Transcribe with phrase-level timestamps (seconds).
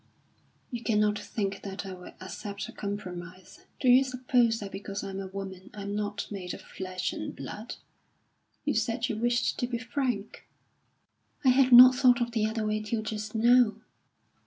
[0.71, 3.65] "You cannot think that I will accept a compromise.
[3.79, 7.13] Do you suppose that because I am a woman I am not made of flesh
[7.13, 7.75] and blood?
[8.65, 10.47] You said you wished to be frank."
[11.45, 13.75] "I had not thought of the other way till just now."